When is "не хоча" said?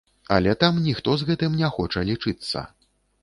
1.61-2.05